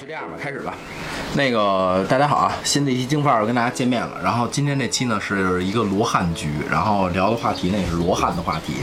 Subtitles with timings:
[0.00, 0.72] 就这样吧，开始吧。
[1.34, 4.18] 那个大家好啊，新的一期京范儿跟大家见面了。
[4.24, 8.76] 然后今天这期呢是一个罗汉局，然后聊的话题呢也是罗汉的话题，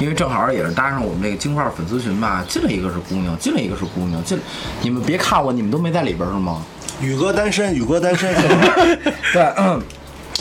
[0.00, 4.36] 因为正好也是搭上我们这个京范儿粉丝群吧，进来一个是姑娘，进来一个是姑娘，进
[4.82, 6.60] 你们别看我，你们都没在里边是吗？
[7.00, 8.34] 宇哥单身，宇哥单身。
[9.32, 9.80] 对，嗯。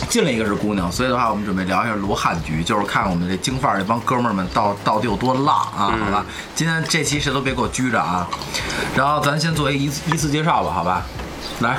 [0.10, 6.26] 进来一个是姑娘，所以的话，我们准备聊一下罗汉局，就是看我们这京范儿这帮哥们儿们到到底有多浪啊，好吧？
[6.56, 8.28] 今天这期谁都别给我拘着啊，
[8.96, 11.04] 然后咱先做一个依次介绍吧，好吧？
[11.60, 11.78] 来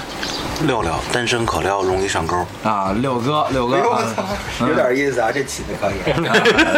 [0.63, 2.47] 六六单身可撩，容易上钩。
[2.63, 4.05] 啊，六哥，六哥，啊
[4.61, 5.95] 有点意思啊，这起的可以。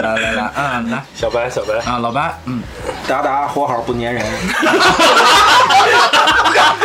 [0.01, 2.63] 来来来，嗯，来小白，小白，啊，老白，嗯，
[3.07, 4.25] 达达活好不粘人，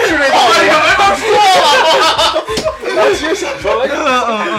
[0.05, 0.69] 是这道理。
[2.93, 3.87] 我其实想说了，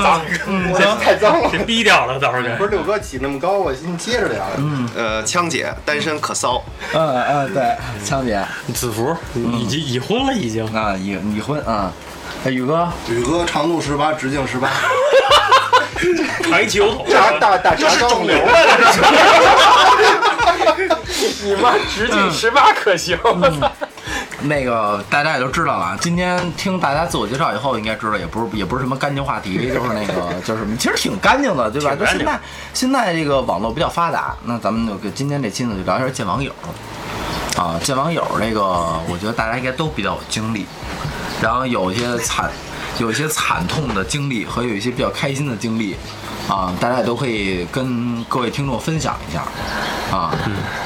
[0.02, 1.50] 脏，嗯，行，太脏了。
[1.50, 2.48] 给逼掉了，到时候给。
[2.56, 4.42] 不是六哥起那么高，我先接着聊。
[4.56, 6.62] 嗯，呃，枪姐单身可骚，
[6.94, 8.42] 嗯嗯，对，枪姐
[8.74, 10.64] 子服已经已婚了，已经。
[10.74, 11.92] 啊，已已婚啊，
[12.44, 14.70] 哎，宇哥，宇哥长度十八，直径十八，
[16.50, 18.52] 抬起油头，大大大这是肿瘤啊！
[21.44, 23.18] 你妈直径十八可行？
[24.44, 31.94] 那个大家也都知道了啊，今天听大家自我介绍以后，应该知道也不是也不是什么干净话题，就是那个就是其实挺干净的，对吧？
[31.94, 32.40] 就现在
[32.74, 36.52] 现在这个网络比较发达，那咱们就跟今天这期呢就聊一下见网友
[37.56, 38.62] 啊，见网友这个，
[39.08, 40.66] 我觉得大家应该都比较有经历，
[41.40, 42.50] 然后有一些惨
[42.98, 45.96] 有一些惨痛的经历和有一些比较开心的经历。
[46.52, 49.42] 啊，大家也都可以跟各位听众分享一下，
[50.14, 50.30] 啊，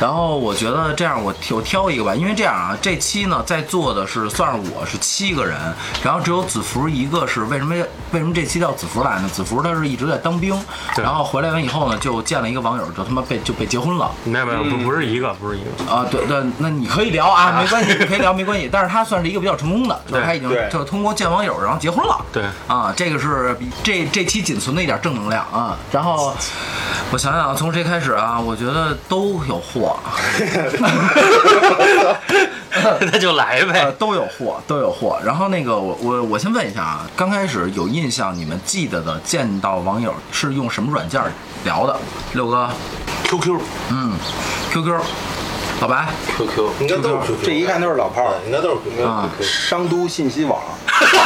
[0.00, 5.58] 然后我觉得这样我挑我挑一个吧，因为这样啊，这期呢在座的是算是我是七个人，
[6.04, 7.74] 然后只有子福一个是为什么
[8.12, 9.28] 为什么这期叫子福来呢？
[9.28, 10.56] 子福他是一直在当兵，
[10.94, 14.08] 对然后回来完以后呢，就见了一个网友，就他妈被就被结婚了。
[14.22, 15.92] 没有没有，不不是一个，不是一个。
[15.92, 18.68] 啊，对对，那你可以聊啊， 没关系，你可以聊没关系。
[18.70, 22.24] 但是他算是一个比较成功的，就是他已经对就通过见网友然后结婚了。
[22.32, 25.76] 对啊，这个是比这这期仅存的一点正能量啊。
[25.90, 26.34] 然后
[27.10, 28.38] 我想想，从谁开始啊？
[28.38, 29.96] 我觉得都有货，
[33.00, 33.90] 那就来呃，呗。
[33.98, 35.18] 都有货，都有货。
[35.24, 41.22] 然后那个我我我先问一下啊，刚开始有印象你们记得的见到网友是用什么软件
[41.64, 41.96] 聊的？
[42.34, 42.68] 六哥
[43.24, 43.58] ，QQ
[43.90, 44.12] 嗯
[44.72, 45.00] ，QQ，
[45.80, 46.06] 老白
[46.36, 48.34] ，QQ 应该都是 QQ，这一看都是老炮儿。
[48.46, 49.06] 应该都是 QQ。
[49.06, 50.60] 啊商都信息网，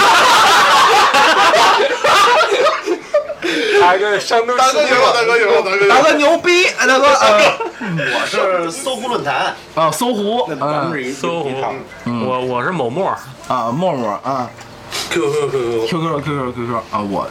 [3.82, 4.88] 还是山东大哥大
[5.24, 5.94] 哥行了，大哥行了。
[5.94, 7.40] 大哥牛逼，哎大哥，呃
[7.80, 11.50] 我是搜狐论坛，啊，搜狐，那咱们嗯是一搜狐。
[12.04, 13.08] 我我是某陌，
[13.48, 14.48] 啊，陌陌啊
[15.10, 17.26] QQ QQ，QQ QQ QQ 啊，我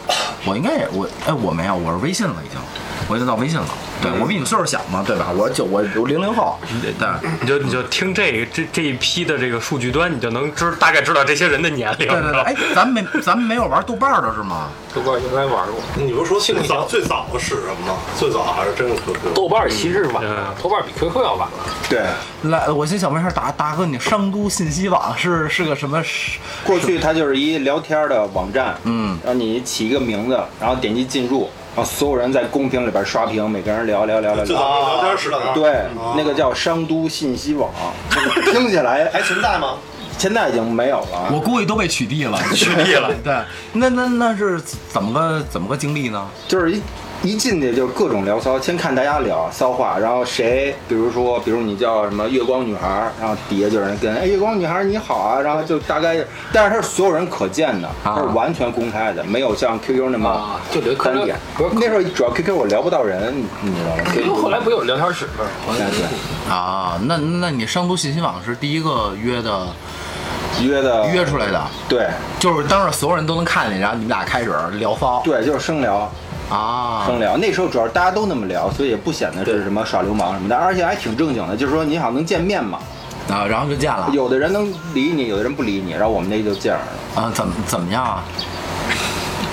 [0.46, 2.58] 我应该也我哎我没有，我是微信了已经，
[3.10, 3.66] 我已经到微信了。
[4.00, 5.26] 对我比你岁数小嘛，对吧？
[5.36, 7.08] 我就我我零零后，对对。
[7.42, 12.06] 你就你就听这这这一批的这个数据端，你就能知大概知道这些人的年龄。
[12.08, 14.68] 对对对，哎，咱们没咱们没有玩豆瓣的是吗？
[14.94, 15.80] 豆瓣应该玩过。
[15.96, 17.98] 你不是说最早最早的是什么吗？
[18.16, 19.34] 最早还是真是 QQ。
[19.34, 21.58] 豆瓣其实晚嗯了，豆瓣比 QQ 要晚了。
[21.88, 22.00] 对，
[22.50, 26.02] 来，我先想问一下大大哥，你商都信息网是是个什么？
[26.64, 34.62] 过去它就是一聊天的网站，嗯，让你起一个名字，然后点击进入，然后所有人在公屏里边刷屏，每个人聊聊聊聊最聊。
[34.62, 35.84] 早聊天时代啊，对，
[36.16, 37.70] 那个叫商都信息网，
[38.52, 39.74] 听起来 还存在吗？
[40.18, 41.30] 现在已经没有了。
[41.32, 42.38] 我估计都被取缔了。
[42.54, 43.10] 取缔了。
[43.24, 43.34] 对，
[43.72, 46.26] 那那那是怎么个怎么个经历呢？
[46.46, 46.82] 就是一
[47.22, 56.16] 一进去就各种聊骚，先看大家聊骚话，然后谁，比如说，比如你叫什么月光女孩，然后底下就有人跟，哎，月光女孩你好啊，然后就大概，
[56.50, 61.36] 但是它是所有人可见的，它是完全公开的，没有像 QQ 那么啊，就留可点。
[61.58, 65.44] 不是那时候主要 QQ 我聊不到人，你知道吗 QQ 后来不有聊天室吗？
[65.68, 69.66] 对对，啊，那那你商都信息网是第一个约的
[70.62, 72.08] 约的约出来的，对
[72.38, 76.10] 就是当着所有人都能看见，然后你们俩开始聊骚对，就是生聊。
[76.50, 77.04] 啊。
[77.06, 82.78] 生聊，那时候主要大家都那么聊，所以也不显得是什么耍流氓什么的，而且还挺正经的，就是说你好像能见面嘛，
[83.30, 84.08] 啊，然后就见了。
[84.12, 87.22] 有的人能理你，有的人不理你，然后我们那就这样了。
[87.22, 88.22] 啊，怎么怎么样啊？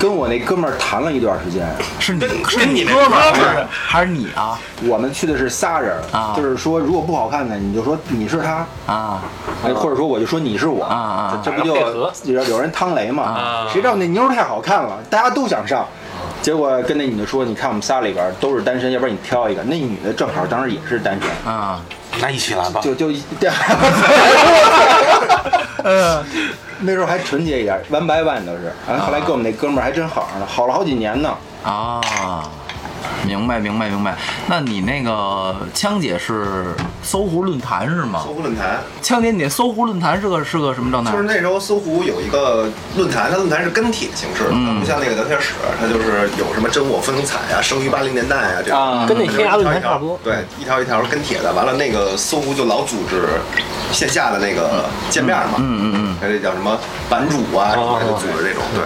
[0.00, 1.66] 跟我那哥们儿谈了一段时间，
[1.98, 4.56] 是你是跟你那哥们儿还是还是你啊？
[4.84, 6.34] 我们去的是仨人，啊。
[6.36, 9.20] 就是说如果不好看的，你就说你是他，啊。
[9.64, 11.42] 哎，或者说我就说你是我，啊啊。
[11.44, 11.74] 这这不就
[12.32, 13.24] 有有人趟雷嘛？
[13.24, 13.66] 啊。
[13.72, 15.84] 谁知道那妞太好看了，大家都想上。
[16.48, 21.78] 结果跟那女的说：“你看我们仨里边都是单身，要不然你挑一个。”那女的正好当时也是单身，啊，
[22.22, 22.80] 那一起来吧。
[22.80, 23.10] 就就
[26.80, 28.72] 那时候还纯洁一点，one by one 都是。
[28.88, 31.36] 然后后来跟我们那哥们儿还真好上了，好了好几年呢。
[31.62, 32.00] 啊，
[33.28, 34.16] 明白明白明白。
[34.46, 38.32] 那你那个枪姐是搜狐论坛是吗搜？
[38.32, 41.24] 狐论坛，枪姐，你那搜狐论坛是个是个什么状态就是？
[41.24, 42.66] 那时候搜狐有一个
[42.96, 51.52] 论坛，它论坛是跟帖形式的，嗯不像那个聊天室，它就是有什么真我风采啊，生于八零年代啊这种，啊跟天涯论坛一条一条差不多对，一条一条跟帖的。
[51.52, 53.28] 完了，那个搜狐就老组织
[53.92, 56.78] 线下的那个见面嘛，嗯嗯嗯，它这叫什么
[57.10, 58.82] 版主啊，什么的就组织这种，对。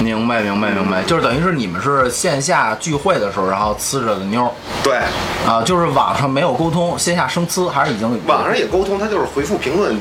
[0.00, 4.50] 明白明白明白，就是等于是你们是线下聚会的时候，然后呲着的妞儿
[4.84, 4.98] 对，
[5.44, 10.00] 啊，就是网上没有沟通，线下生呲还是已经网上也沟通，他就是回复评论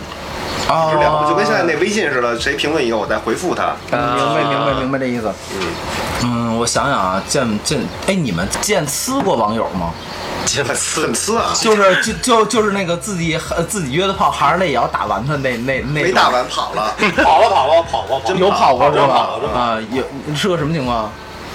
[0.69, 3.75] 啊就聊，就跟现在那微信似的，谁评论一个我再回复他。
[3.91, 5.33] 嗯明白明白明白这意思。
[5.55, 5.67] 嗯
[6.23, 9.91] 嗯，我想想啊，见见，哎，你们见呲过网友吗？
[10.43, 16.93] 很很呲啊，就是就就就是那个自己呃自己约的炮，还是那也要打完他那那那没打完跑了。
[17.23, 20.03] 跑了跑了跑了跑，有跑过是真吧啊，有
[20.35, 21.09] 是个什么情况？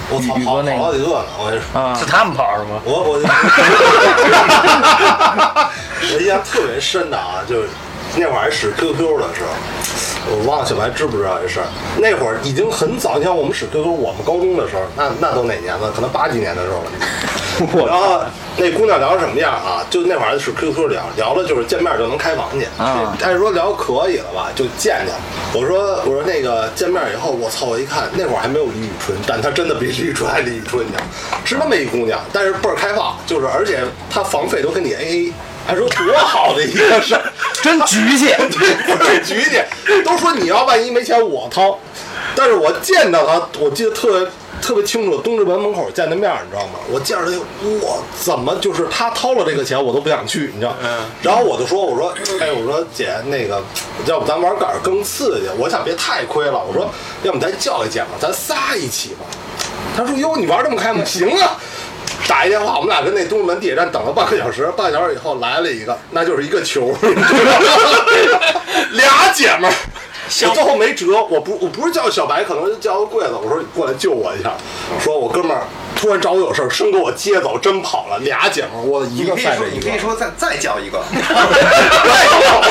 [0.09, 1.79] 我操跑那好几个呢，我跟你说。
[1.81, 2.79] 啊是他们跑是吗？
[2.85, 3.19] 我我
[6.13, 7.67] 我印象特别深的啊，就是
[8.15, 9.49] 那会儿还使 QQ 的时候，
[10.31, 11.67] 我忘了小白知不知道这事儿。
[11.97, 15.91] 那会儿已经很早，你像我们使 QQ，我们高中的时候，那那都哪年了？
[15.91, 16.91] 可能八几年的时候了。
[17.87, 18.21] 然后
[18.57, 19.85] 那姑娘聊什么样啊？
[19.89, 22.65] 就那会儿是 QQ 聊，聊了就是见面就能开房去。
[22.77, 25.15] 啊但是说聊可以了吧，就见见。
[25.53, 27.65] 我说我说那个见面以后，我操！
[27.65, 31.41] 我一看那会儿还没有李宇春，但她真的比李宇春还李宇春，你知道吗？
[31.45, 35.31] 是那么一姑娘，但是倍儿开放，就是而且她房费都跟你 AA。
[35.65, 37.21] 还说多好的一个事儿，
[37.61, 38.27] 真局气。
[38.39, 39.61] 对，局气，
[40.05, 41.77] 都说你要万一没钱我掏，
[42.33, 44.29] 但是我见到他，我记得特别
[44.61, 46.79] 特别清楚，东直门门口见的面儿，你知道吗？
[46.91, 47.37] 我见着他，
[47.81, 50.75] 我怎么就是他掏了这个钱，我都不想去，你知道？
[51.21, 53.61] 然后我就说，我说，哎，我说姐，那个，
[54.05, 55.47] 要不咱玩杆儿更刺激？
[55.57, 56.89] 我想别太亏了，我说，
[57.23, 59.25] 要不咱叫一姐们儿，咱仨一起吧。
[59.95, 61.03] 他说：“哟，你玩这么开吗？
[61.05, 61.57] 行啊。
[62.27, 68.61] ”打一电话，我们俩跟那东直门地铁站等了半个小时，半个小时以后来了一个，那就是一个球，你知道吗？
[68.93, 69.73] 俩姐们儿，
[70.47, 74.51] 我最后没辙，我不我不是叫小白，可能是叫个柜子，我说你过来救我一下，
[74.99, 75.63] 说我哥们儿
[75.95, 81.01] 突然找我有事儿，生给我接走，真跑了，俩姐们儿，我一个赛着一个你可以，说再再叫一个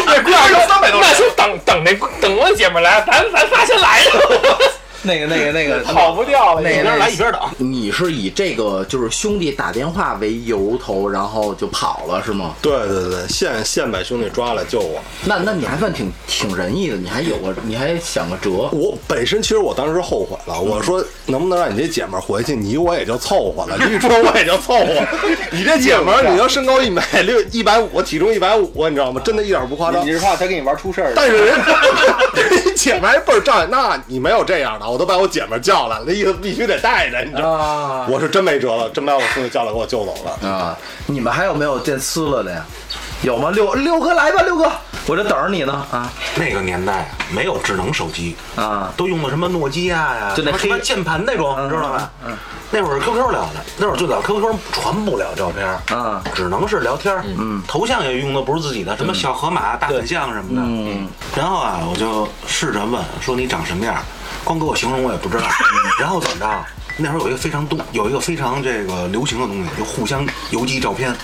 [0.07, 4.59] 那姑娘说三百多，那就等等那等我姐们来，咱咱仨先来了，
[5.07, 7.41] 那个那个那个 跑不掉了，那边来一边等。
[7.59, 12.55] 你是以这个就是兄弟打电话为由头，然后就跑了是吗？
[12.61, 15.01] 对对对，现现把兄弟抓来救我。
[15.25, 18.69] 那那你还算挺挺仁义的，你还有个你还想个辙。
[18.73, 25.07] 我本身其实我当时后悔了，我说能不能让你这姐们儿回去，你我也就凑合了，你说我也就凑合。
[25.53, 29.21] 你这姐们儿，你要身高一米六一百五，体重一百五，你知道吗？
[29.25, 30.13] 真的一点不夸张你。
[30.13, 31.13] 是怕他给你玩出事儿？
[31.15, 32.56] 但是人人
[32.87, 37.65] 姐们倍儿仗义，那你没有这样的，我都把我姐们儿叫来了，那意思必须得带着，你知道吗？
[37.65, 40.49] 啊我是真没辙了，真把我兄弟叫来给我救走了。
[40.49, 40.79] 啊！
[41.07, 42.65] 你们还有没有见呲了的呀？
[43.23, 43.51] 有吗？
[43.51, 44.71] 六六哥来吧，六哥，
[45.07, 46.11] 我这等着你呢啊。
[46.37, 48.93] 那个年代啊，没有智能手机，啊！
[48.97, 52.11] 都用的什么诺基亚呀，就那黑键盘那种，嗯知道吧？
[52.27, 52.37] 嗯
[52.73, 63.95] 那会儿 QQ 聊的，那会儿最早 QQ 传不了照片，嗯只能是聊天，嗯，头像也用的不是自己的，什么小河马、大粉象什么的，嗯，然后啊，我就试着问说你长什么样，
[64.43, 65.47] 光给我形容我也不知道，
[66.01, 66.65] 然后怎么着？
[66.99, 71.15] 那会儿有一个非常东，有一个非常这个流行的东西，就互相邮寄照片，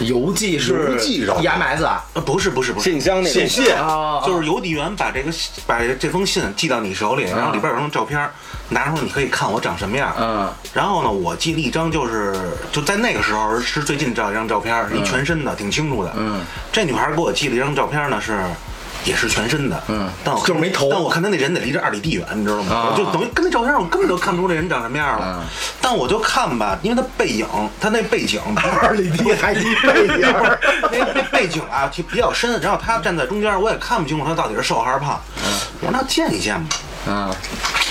[0.00, 2.04] 邮寄是邮寄照 EMS 啊？
[2.14, 3.32] 呃，不是不是不是，信箱那种。
[3.32, 5.30] 信信啊就是邮递员把这个
[5.66, 8.28] 把这封信寄到你手里，然后里边有张照片，
[8.70, 10.14] 拿出来你可以看我长什么样。
[10.18, 10.52] 嗯。
[10.72, 12.34] 然后呢，我寄了一张，就是
[12.72, 16.12] 就在那个时候是最近照一张照片，一全身的，挺清楚的。
[16.16, 16.40] 嗯，
[16.72, 18.38] 这女孩给我寄了一张照片呢，是
[19.04, 19.82] 也是全身的。
[19.88, 22.74] 嗯但我看就是没头但我看他那人得离这二里地远，你知道吗？
[22.74, 25.38] 啊我就等于跟那照片上我根本就看不出这人长什么样了。
[25.40, 25.46] 嗯
[25.80, 27.46] 但我就看吧，因为他背影，
[27.80, 28.40] 他那背景
[28.82, 30.20] 二里地还一背影
[30.92, 35.20] 那那背景啊，就比较深，然后他站在中间，我也看不清楚他到底是瘦还是胖。
[35.80, 36.76] 我说那见一见吧。
[37.06, 37.34] 嗯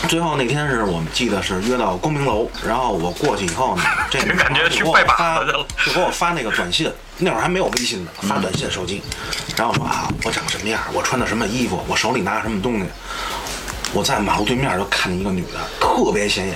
[0.07, 5.65] 最后那天是我们记得是约到光明楼，然后我过去以后呢， 这女孩感觉去就给我拜把发子去了。
[5.85, 9.01] 就给我发那个短信，那会儿还没有微信呢，发短信手机，
[9.57, 12.85] 然后说啊，我长什么样，我穿的什么衣服，我手里拿什么东西。
[13.91, 16.55] 我在马路对面就看见一个女的，特别显眼，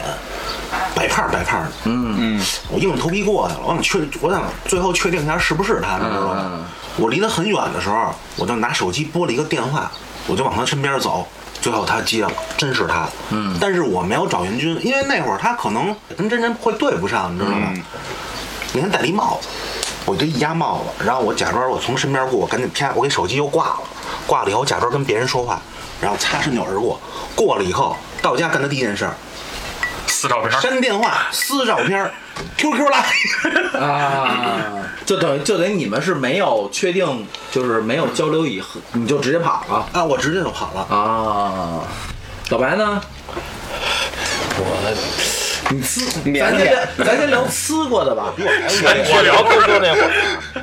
[0.96, 2.16] 白胖白胖的，嗯。
[2.40, 2.46] 嗯。
[2.70, 6.66] 我硬着头皮过去了，我想确，我想最后确定一下是不是他，你知道吗？
[6.96, 9.92] 我离他很远的时候，我就拿手机拨了一个电话，
[10.28, 11.28] 我就往他身边走，
[11.64, 13.08] 最后他接了，真是他。
[13.30, 17.74] 嗯，但是我没有找袁军，因为那会儿他可能跟真人会对不上，你知道吗？
[18.74, 19.48] 那天戴了一帽子，
[20.06, 23.80] 我就一压帽子，然后我假装我从身边过，我赶紧啪，我给手机又挂了，
[24.28, 25.62] 挂了以后假装跟别人说话，
[26.02, 27.00] 然后擦身就而过，
[27.34, 29.10] 过了以后到家干的第一件事
[30.62, 32.12] 删电话、撕照片、
[32.58, 40.82] QQ 拉 啊，就等于就等于你们是没有确定，就是没有交流以后，你就直接跑了啊，我直接就跑了。
[40.96, 41.82] 啊。
[42.50, 43.02] 小白呢？
[44.56, 44.94] 我
[45.72, 48.34] 你呲，咱先咱先聊呲过的吧。
[48.38, 50.12] 我聊 QQ 那会儿，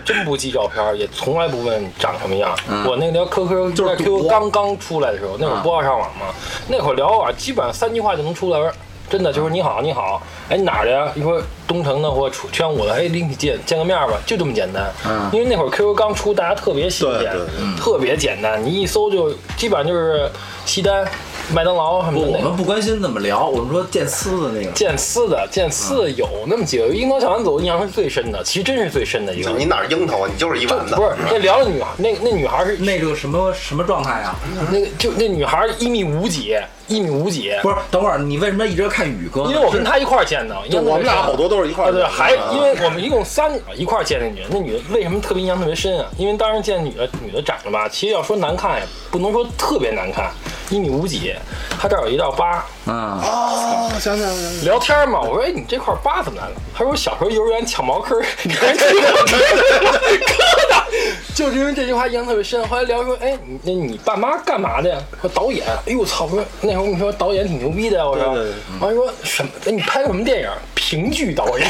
[0.05, 2.55] 真不记照片，也从来不问长什么样。
[2.87, 6.27] 我那聊 QQ 就是在 QQ 刚刚出来的时候，那会儿不好上网嘛，
[6.69, 8.73] 那会儿聊网基本上三句话就能出来。
[9.11, 11.11] 真的就是你好，你好，哎，你哪儿的呀？
[11.17, 14.91] 一说东城的或楚圈五的，哎，领你见见个面吧，就这么简单。
[15.05, 17.33] 嗯因为那会儿 QQ 刚出，大家特别新鲜
[17.77, 20.31] 特别简单，你一搜就基本上就是
[20.71, 21.05] 西单、
[21.53, 22.21] 麦当劳什么。
[22.21, 24.71] 我们不关心怎么聊，我们说见呲的那个。
[24.71, 29.51] 见丝的，见丝的有那么几个，樱桃小丸子我印象是最深的，其实真是最深的一个。
[29.51, 30.29] 你哪儿樱桃啊？
[30.33, 30.95] 你就是一丸子。
[30.95, 34.37] 不是那聊的女孩，那那女孩是那个什么什么状态啊？
[34.71, 39.47] 那个就那女孩一米五几，一米五几，不是，等会儿你为什么一直看宇哥？
[39.47, 41.99] 因为我跟她一块儿见的，因为我们俩好多都是一块啊，儿的。
[41.99, 46.07] 对，还因为我们一共三个一块儿见那女的，那女的为什么特别印象特别深啊？
[46.17, 50.31] 因为当时见女的，女的长得吧，其实要说难看也不能说特别难看，
[50.71, 51.35] 一米五几，
[51.81, 52.65] 她这儿有一道疤。
[52.87, 56.55] 嗯，啊，想起来了，想聊天嘛，我说哎，你这块疤怎么来了？
[56.75, 59.37] 他说我小时候幼儿园抢茅坑，给人踢过疙
[60.71, 60.83] 瘩，
[61.35, 62.67] 就是因为这句话印象特别深。
[62.67, 64.97] 后来聊说，哎，那你爸妈干嘛的呀？
[65.21, 65.67] 说导演。
[65.87, 66.25] 哎呦我操！
[66.25, 68.35] 我说那会儿我跟你说导演挺牛逼的呀，我说。
[68.35, 69.51] 对对对完了说什么？
[69.67, 70.49] 哎，你拍什么电影？
[70.75, 71.69] 评剧导演。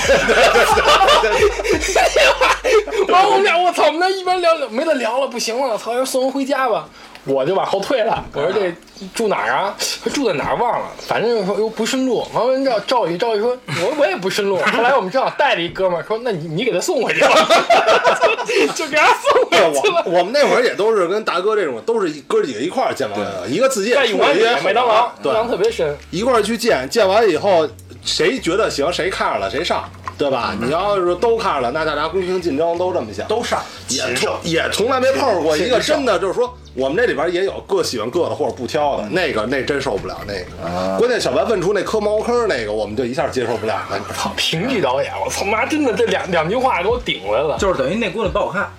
[3.08, 5.92] 完了我们俩我操，我们那一边聊没得聊了，不行了，操！
[5.94, 6.86] 说送我回家吧。
[7.24, 8.72] 我就往后退了，我说这
[9.14, 9.74] 住哪儿啊？
[9.78, 12.26] 说住在哪儿忘了，反正就是说哟不顺路。
[12.32, 14.56] 完了赵赵宇赵宇说，我我也不顺路。
[14.56, 17.28] 后来我们正好带了一哥们儿，说那你你给他送回去吧，
[18.74, 20.02] 就给他送对，回去了。
[20.06, 25.96] 我我们那会儿也都是跟大哥这种，都是哥几个一块儿见完的，一个自己，在永安里麦当劳，对印，象特别深。
[26.10, 27.68] 一块儿去见，见完以后
[28.04, 29.84] 谁觉得行，谁看上了谁上，
[30.20, 30.54] 对吧？
[30.60, 33.58] 你要是都看了，那大家公平竞争都这么想，都上。
[33.88, 40.98] 也从也从来没碰上过一个真的就是说，我们这里边也有各喜欢各的或者不挑的，那个那真受不了那个。
[40.98, 43.98] 关键小白问出那磕茅坑那个，我们就一下接受不了了。
[44.14, 48.70] 操，评剧导演，我操妈，真的这两 两句话给我顶回来了，就是等于那姑娘不好看。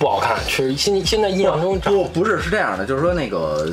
[0.00, 3.70] 不好看，是现现在印象中长不不是是这样的，就是说那个。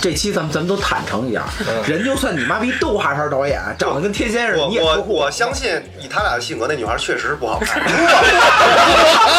[0.00, 1.42] 这期咱们咱们都坦诚一点，
[1.86, 7.82] 人就算你妈逼都哈茬导演，长得跟天仙似的，我我你也说我相信以他俩的性格，那女孩确实不好看。
[7.84, 7.94] 如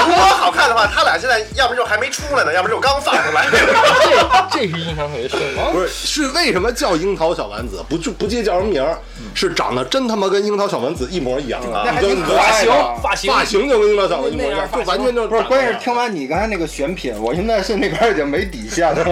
[0.08, 3.46] 果如果好看的话，他俩现在要不就还没出来呢，要不就刚放出来。
[4.52, 5.40] 这这是印象特别深。
[5.56, 7.84] 完了不是，是为什么叫樱桃小丸子？
[7.88, 8.98] 不就不记叫什么名儿？
[9.34, 11.86] 是长得真他妈跟樱桃小丸子一模一样啊！
[11.86, 12.70] 发型
[13.02, 19.06] 发型发型就跟樱桃小丸子一模一样，就完全就不是，关键是听完你刚才那个选品，我现在是那边已经没底线了。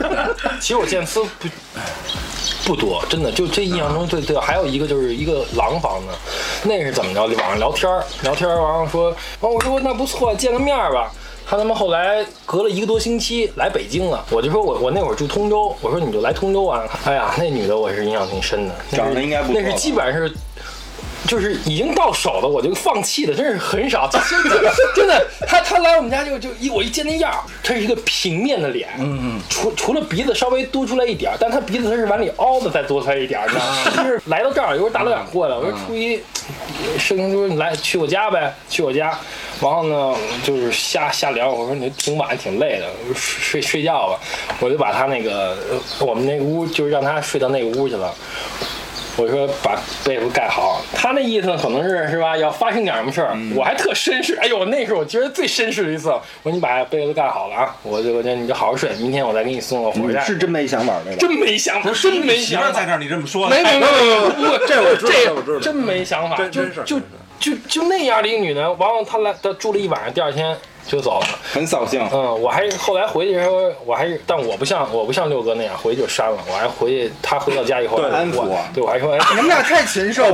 [0.60, 1.48] 其实我见次不
[2.64, 6.12] 不多，真的就这印象中最最还有一个就是一个廊坊的，
[6.64, 7.26] 那是怎么着？
[7.26, 11.12] 网上聊天儿聊天儿，完了说，完我说那不错，见个面儿吧。
[11.48, 16.88] 他他妈后来隔了一个多星期来北京了，我就说我我那会儿住通州，我说你就来通州玩。
[17.04, 20.34] 哎呀，那女的我是印象挺深的，长得应该不错那是基本上是。
[21.26, 24.08] 就是已经到手的，我就放弃的，真是很少。
[24.08, 33.76] 就 真的，真的，他他来我们家就就一我一见那样儿，他是一个平面的脸，嗯嗯，除除了鼻子稍微多出来一点儿，但他鼻子他是往里凹的再多出来一点儿，你知道吗？
[33.96, 36.20] 就是来到这儿，有时候大老远过来，我说初一，
[36.98, 39.16] 生日说你来去我家呗，去我家，
[39.60, 44.18] 然后呢就是瞎瞎聊，我说你挺晚挺累的，睡睡睡觉吧，
[44.58, 48.14] 我就把他那个呃我们那个屋就是让他睡到那个屋去了。
[49.16, 52.36] 我说把被子盖好，他那意思可能是是吧？
[52.36, 54.36] 要发生点什么事儿，我还特绅士。
[54.36, 56.08] 哎呦，那是我觉得最绅士的一次。
[56.08, 60.24] 我说你把被子盖好了啊，我就我就你就好好睡，明天我再给你送个火车站。
[60.24, 61.18] 是真没想法对吧？
[61.20, 62.86] 真没想法，真没想法媳妇在。
[62.86, 66.64] 这儿，你这么说的，没没没没没不， 这我知道这这我知道真没想法，就
[67.38, 70.56] 就就那样的一个女的，完了她来她住了一晚上，第二天
[70.86, 71.26] 就走了。
[71.52, 72.00] 很扫兴。
[72.12, 80.32] 嗯，我还后来回去的时候，我还是，但我不像我不像六哥那样回去就删了，我还回去，他回到家以后，对安抚我对我还说，哎，你们俩太禽兽了，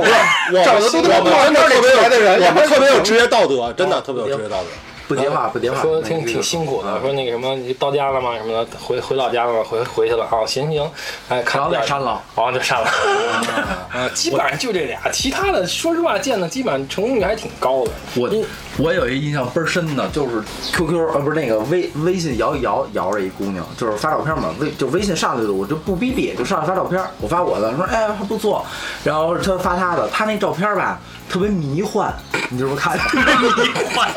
[0.53, 4.67] 我长得都他妈我们真的特别有出来的人，我们特别有职业道德，真的特别有职业道德。
[5.07, 8.35] 不接话不接话，说挺挺辛苦的，说那个什么，你到家了吗？
[8.37, 9.59] 什么的，回回老家了吗？
[9.63, 10.83] 回回去了啊，行行，
[11.29, 12.87] 哎，看然后再删了，然后就删了，
[13.93, 17.91] 啊，基本上就这俩，其他的说实话见的基本上成功率还挺高的。
[18.15, 18.29] 我
[18.77, 28.65] 我有一印象倍儿深的，就是 QQ 呃不是那个微微信摇一摇摇着一姑娘，就是发照片嘛，微就微信上来的我就不逼逼，就上来发照片，我发我的，说哎还不错，
[29.03, 30.99] 然后他发他的，他那照片吧
[31.29, 32.13] 特别迷幻，
[32.49, 32.97] 你是不是看？
[32.97, 34.09] 迷幻。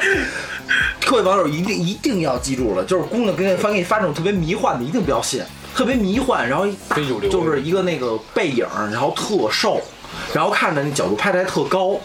[1.11, 5.43] 各位网友一定一定要记住了，就是姑娘给你发给你发这种特别迷幻的，一定不要信，
[5.75, 9.81] 特别迷幻，然后非主流就是一个那个背影，然后特瘦，
[10.33, 11.99] 然后看着那角度拍的还特高，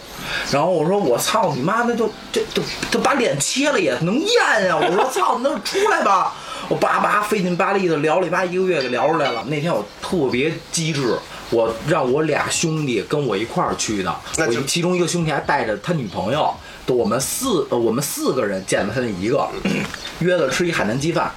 [0.50, 2.60] 然后我说我操你妈，那就这这
[2.90, 4.76] 这把脸切了也能验呀！
[4.76, 6.34] 我说操，那出来吧。
[6.68, 9.44] 我叭叭费劲巴力的聊了一巴一个月给聊出来了。
[9.44, 11.16] 那天我特别机智，
[11.50, 16.52] 我让我俩兄弟跟我一块儿去的，我其中一个兄弟还带着他女朋友，
[16.94, 19.48] 我们四呃我们四个人见了他那一个，
[20.20, 21.30] 约了吃一海南鸡饭。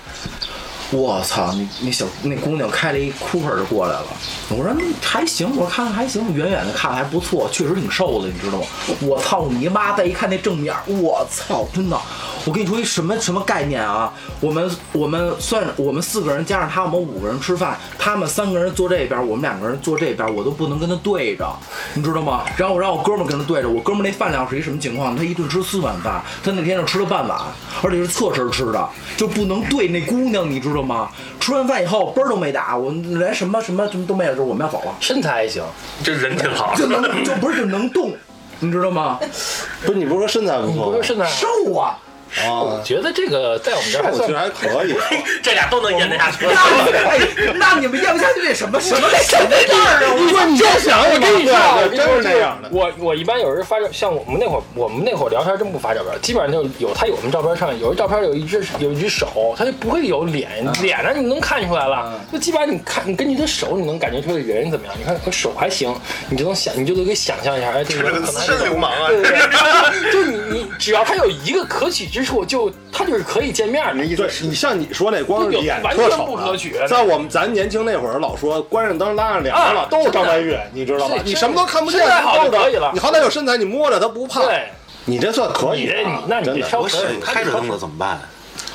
[0.92, 4.08] 我操，那那小那姑娘开了一 Cooper 就过来了。
[4.50, 8.66] 我说还行，我看还行，远远的看还不错，确实挺瘦的，你知道吗？
[9.02, 9.94] 我操你妈！
[9.94, 12.00] 再一看那正面，我操，真的，
[12.46, 14.12] 我跟你说一什么什么概念啊？
[14.40, 21.56] 我们我们算我们四个人加上他，我们五个人吃饭，他们三个人坐这边，我们两个人坐这边，我都不能跟他对着，
[21.94, 22.46] 你知道吗？
[22.58, 25.16] 然后我让我哥们跟他对着，我哥们那饭量是一什么情况？
[25.16, 27.40] 他一顿吃四碗饭，他那天就吃了半碗，
[27.84, 31.10] 而且是侧身吃的，就不能对那姑娘，你知道吗？
[31.40, 35.64] 吃完饭以后啵儿都没打，我连什么什么什么都没有，就是我们要走了，身材还行，
[36.04, 36.74] 这人挺好。
[36.76, 38.14] 就能就不是就能动，
[38.60, 39.20] 你知道吗？
[39.86, 40.98] 不是你不是说身材不你不错吗？
[41.02, 41.98] 是身材瘦啊！
[42.38, 44.96] 啊，觉得这个在我们这儿还算我觉得还可以。
[45.42, 46.46] 这俩都能咽得下去。
[46.46, 47.20] 那哎，
[47.56, 50.00] 那你们咽不下去这什么什么什么样啊？
[50.14, 52.70] 我说你就想我跟你说啊，我跟你说真是这样的。
[52.72, 60.50] 我我一般有人发照，像我们那会儿，我们那会儿聊天真不发照片，基本上就有他有我们照片上有一照片有一只有一只手，他就不会有脸，
[60.82, 62.14] 脸呢你能看出来了。
[62.32, 64.96] 就基本上你看，你根据他手，你能感觉出来人怎么样。
[64.98, 65.94] 你看他手还行，
[66.30, 69.08] 你就能想，你就能给想象一下，哎，这个可能还是流氓啊！
[69.10, 74.16] 对对对， 就你你只要他有一个可取之处，就他就是可以见面的。
[74.16, 81.16] 对你像你说那光是脸完全特丑不可取，在我们咱年轻那会儿老说关上灯拉上脸啊了，都是张曼玉，你知道吧？
[81.24, 84.42] 你什么都看不见，身材好可以了你好歹有身材，你摸着他不怕。
[84.42, 84.68] 对，
[85.06, 88.20] 你这算可以你那你真的这挑我想开着灯了怎么办？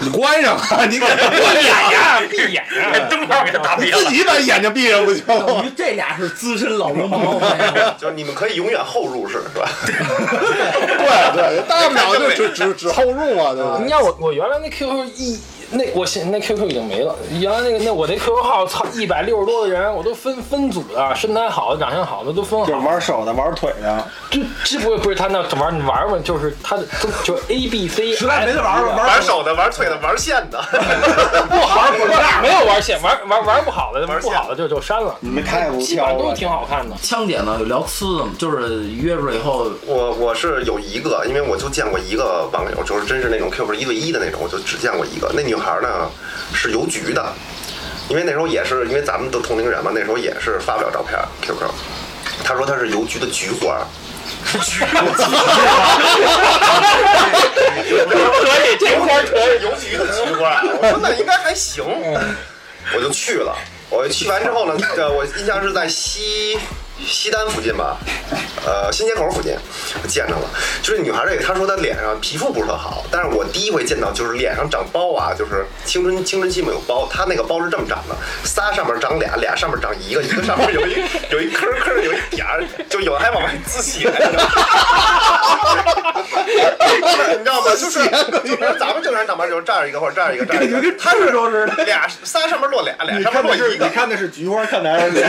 [0.01, 3.07] 你关上啊，你给它闭关上， 眼呀，闭眼呀。
[3.09, 3.99] 灯泡给他打你瘪了。
[3.99, 5.65] 自己把眼睛闭上不就等？
[5.65, 7.21] 于这俩是资深老流氓，
[7.99, 9.69] 就是你们可以永远后入式，是吧？
[9.87, 13.81] 对对，大不了就只 只只后入嘛，对吧？
[13.85, 15.41] 你要我我原来那 QQ 一
[15.71, 22.87] 那我现那 QQ 已经没了，原来那个那我那 QQ 号操一百六十多个人，我都分分组的，身材好的、长相好的都分就是好。
[22.87, 30.59] 玩手的，玩腿的，这这不不是他那玩你玩玩，就是他的都就 A B C， 实在没得玩玩玩手的、玩腿的、玩线的，
[31.49, 35.15] 不好玩没有玩线，玩玩玩不好的玩线不好的就就删了。
[35.21, 36.19] 你们太不基本挑了。
[36.19, 36.97] 上都挺好看的。
[37.03, 38.33] 枪姐呢有聊呲的吗？
[38.39, 45.31] 就是约出来以后，我我是有一个，因为我就见过一个网友，就是真是那种 QQ 一对一的那种，我就只见过一个。
[45.35, 46.11] 那女孩呢
[46.55, 47.33] 是邮局的，
[48.09, 51.69] 因为那时候也是因为咱们都同龄人嘛，那时候也是发不了照片 QQ。
[52.45, 53.87] 她说她是邮局的菊花，
[54.53, 54.59] 可
[58.67, 59.63] 以，这花可以。
[59.63, 61.85] 邮局的菊花，我说那应该还行，
[62.95, 63.57] 我就去了。
[63.91, 66.59] 我去完之后呢，呃，我印象是在西
[66.99, 67.97] 西单附近吧，
[68.65, 69.57] 呃，新街口附近，
[70.03, 70.49] 我见着了。
[70.83, 80.95] 就是女孩这个，她说她脸上皮肤不是特好，但是我第一回见到就是脸上长包啊，就是青春青春期没有包，她那个包是这么长的，仨上面长俩，俩上面长一个，一个上面有一
[81.31, 84.09] 有一坑坑，有一点儿，就有的还往外滋血。
[87.37, 87.71] 你知道吗？
[87.77, 87.99] 就是
[88.45, 93.87] 就是咱们正常长包就是这儿一个或者这儿一个这儿一个，他是俩仨上面落俩，俩上面落一个。
[93.87, 95.29] 你看的是菊花，看的还是脸？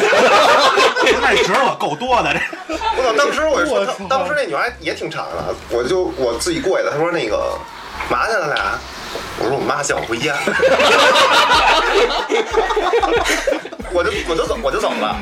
[1.21, 2.39] 太 直了，够多的这。
[2.97, 3.13] 我操！
[3.17, 6.91] 当时我就说，她当时那女孩也挺长的，我就我自己过去的。
[6.91, 7.57] 她说那个
[8.09, 8.79] 嘛去了俩？
[9.39, 10.35] 我说我妈叫我回家。
[13.93, 15.15] 我就我就走我就走了。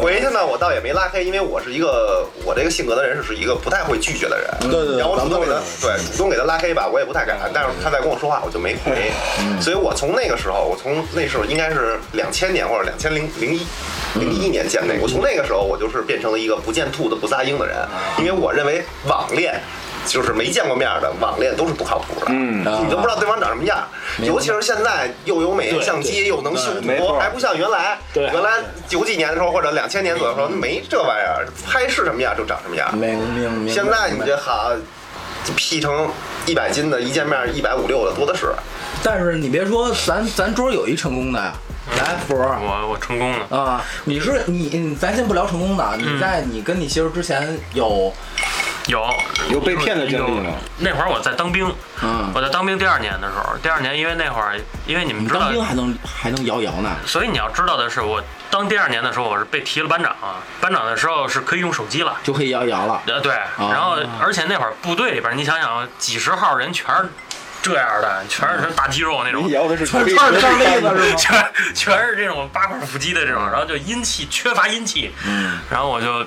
[0.00, 4.48] 回去呢，我倒也没拉黑，因为我是一个我这个性格的人是一个不太会拒绝的人。
[4.60, 7.36] 对对对然后我主动给他对主动给他拉黑吧，我也不太敢。
[7.52, 9.10] 但是他在跟我说话，我就没回。
[9.60, 13.66] 所以我从那个时候，我从那时候应该是两千年或者两千零零一
[14.14, 17.76] 零一年见那个，我从那个时候我就是变成了一个不见兔子不撒鹰的人，
[18.18, 19.60] 因为我认为网恋。
[20.06, 23.86] 就是没见过面的网恋都是不靠谱的，嗯，你都不知道对方长什么样，
[24.18, 28.24] 尤其是现在又有美颜相机，又能修图，还不像原来，对。
[28.24, 28.50] 原来
[28.88, 32.96] 九几年的时候或者两千年左右的时候没这玩意儿，拍是什么样就长什么样。
[32.96, 33.72] 明明明。
[33.72, 34.70] 现在你这好
[35.56, 36.10] ，P 成
[36.46, 38.52] 一百斤的，一见面一百五六的多的是。
[39.02, 41.52] 但是你别说，咱咱桌有一成功的呀，
[41.98, 42.58] 来福儿。
[42.60, 48.12] 我我成功了，啊，你是你，你咱先不聊成功的，你在你跟你媳妇之前有
[48.86, 49.08] 有
[49.50, 50.52] 有被骗的经历吗？
[50.78, 56.90] 那会儿我在当兵，嗯我在当兵第二年的时候，第二年因为那会儿，因为你们知道当，兵还能还能摇一摇呢？
[57.06, 62.16] 所以你要知道的是，我当第二年的时候，我是被提了班长啊，班长的时候是可以用手机了。
[62.22, 63.02] 就可以摇一摇了。
[63.06, 67.08] 呃，对，然后而且那会儿部队里边，你想想，几十号人全是
[67.62, 71.16] 这样的，全是大肌肉那种，摇的是穿穿着张勒子是吗？
[71.16, 76.24] 全全是这种八块腹肌的这种，然后就阴气缺乏阴气，嗯，然后我就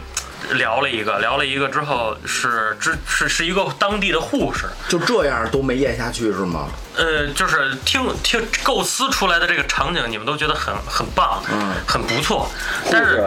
[0.54, 6.70] 聊了一个，聊了一个之后是是是一个当地的护士，就这样都没咽下去是吗？
[6.98, 12.50] 呃，就是听听构思出来的这个场景，你们都觉得很很棒，嗯，很不错，
[12.92, 13.24] 但是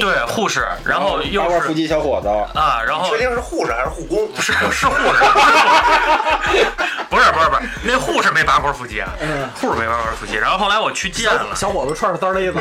[0.00, 4.28] 对护士，然后又是块腹肌小伙子，啊，然后确定是护士还是护工？
[4.32, 5.24] 不是是护士，
[7.08, 9.10] 不是不是不是，那护士没八块腹肌啊，
[9.54, 10.34] 护士没八块腹肌。
[10.36, 12.58] 然后后来我去见了，小伙子串着单勒子，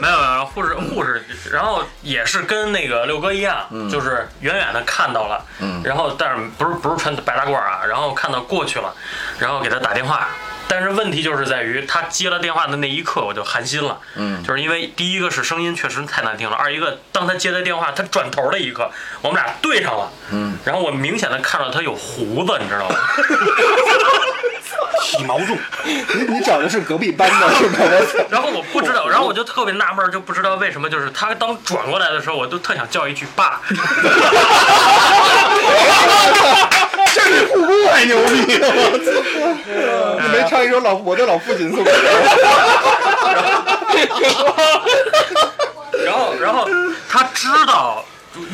[0.00, 5.44] 没有没有护士护士，然后也是跟那个六哥一样，就是远远的看到了，
[5.84, 8.94] 然后但是不是不是穿白大褂啊，然后看到过去了，
[9.38, 10.28] 然后给他打电话。
[10.68, 13.98] 但是问题就是在于，他接了电话的那一刻，我就寒心了。
[14.14, 18.88] 嗯，就是因为第一个是声音确实太难听了，二一个当他接的电话，他转头的一刻，
[19.20, 20.12] 我们俩对上了。
[20.30, 22.94] 嗯，然后我明显的看到他有胡子，你知道吗？
[25.02, 27.78] 体毛重， 你你找的是隔壁班的是吗？
[28.30, 33.60] 然后我不知道，然后我就特别纳闷，就不知道为什么，就是他当转过来的时候，我都特想叫一句爸。
[37.12, 38.60] 这比护工还牛逼！
[38.60, 39.10] 我操！
[40.22, 41.96] 你没唱一首老我的老父亲送给我。
[46.04, 46.68] 然后，然后
[47.08, 48.04] 他知道，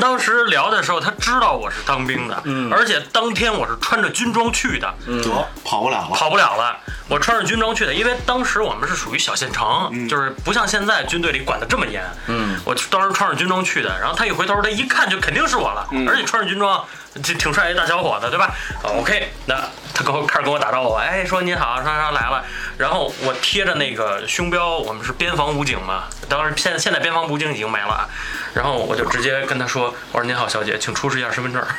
[0.01, 6.17] 当时聊的时候，他知道我是当兵的，而且当天我是穿着军装去的，得跑不了了。
[6.17, 6.77] 跑不了了。
[7.09, 12.05] 我穿着军装去的，因为当时我们是属于小县城，就是不像现在军队里管得这么严。
[12.27, 16.85] 嗯，我当时穿着军装去的，然后他一回头，他一看就肯定是我了，而且穿着军装，
[17.23, 19.55] 挺挺帅一大小伙子，对吧哦？OK，那
[19.95, 22.45] 他跟我开始跟我打招呼，哎，说您好，说说来了，
[22.79, 28.09] 然后我贴着那个胸标，我们是边防武警嘛，当时现在现在边防武警已经没了啊，
[28.55, 31.63] 然后我就直接跟他说，我说您好，小姐，请出示一下身份证。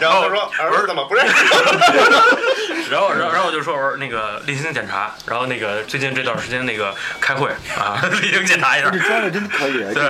[0.00, 1.04] 然后他说儿子嘛？
[1.08, 1.34] 不认识。
[2.90, 8.90] 然后，然后，然后我就说，我说那个例行检查，然后那个最近这段时间那个开会啊， 例行检查一下。
[8.90, 10.02] 你装的真可以， 对。，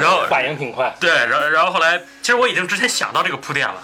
[0.00, 0.94] 然后反应挺快。
[1.00, 3.74] 对，然后然后后来，其实我已经之前想到这个铺垫了，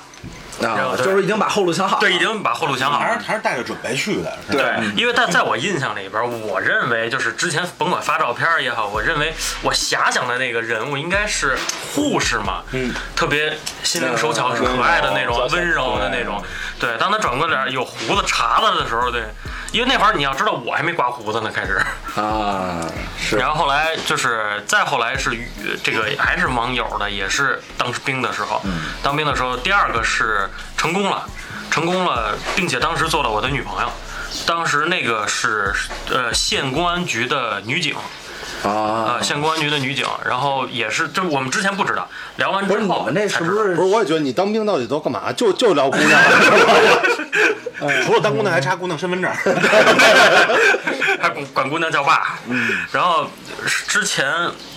[0.63, 2.01] 啊，就是已经把后路想好了。
[2.01, 3.19] 对，已经把后路想好了还是。
[3.27, 4.63] 还是带着准备去的，对，
[4.97, 11.59] 因为在在我印象里边，我认为就是之前甭管发照片也好，我认为我遐想的那个人物应该是
[11.93, 16.43] 护士嘛，嗯，特别心灵手巧、可爱的那种、温柔的那种。
[16.79, 19.23] 对，当他转过脸有胡子茬子的时候，对，
[19.77, 21.79] 因为那会儿你要知道我还没刮胡子呢，开始。
[22.19, 22.81] 啊，
[23.21, 25.47] 是然后后来就是再后来是与
[25.85, 28.63] 这个还是网友的，也是当兵的时候，
[29.03, 31.29] 当兵的时候，第二个是成功了，
[31.71, 33.93] 成功了，并且当时做了我的女朋友。
[34.47, 35.75] 当时那个是
[36.11, 37.95] 呃县公安局的女警，
[38.63, 45.33] 啊啊，县公安局的女警，然后也是这我们之前不知道，聊完之后不是你们那是不是不是，我也觉得你当兵到底都干嘛？
[45.33, 46.21] 就就聊姑娘。
[48.07, 49.31] 除了当姑娘还查姑娘身份证。
[51.21, 52.39] 还管管姑娘叫爸。
[52.49, 53.29] 嗯，然后
[53.87, 54.27] 之前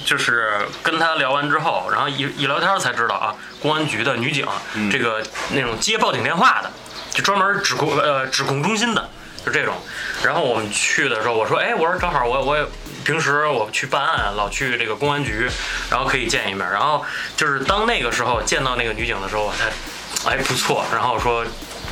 [0.06, 0.52] 就是
[0.84, 4.46] 跟他聊完之后，然后一一聊天才知道啊，公安局的女警，
[4.92, 6.70] 这个那种接报警电话的，
[7.12, 9.10] 就专门指控呃指控中心的，
[9.46, 9.74] 就这种。
[10.24, 12.66] 然后我们去的时候，我说，哎，我说正好我我也
[13.04, 15.50] 平时我去办案老去这个公安局，
[15.90, 16.60] 然后可以见一面。
[16.70, 17.06] 然后
[17.38, 21.46] 就是当那个时候见到那个女警的时候，我才哎不错，然后说